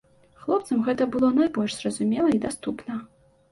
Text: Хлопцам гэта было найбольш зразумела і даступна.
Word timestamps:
Хлопцам 0.45 0.79
гэта 0.87 1.07
было 1.17 1.29
найбольш 1.41 1.77
зразумела 1.83 2.35
і 2.39 2.43
даступна. 2.49 3.01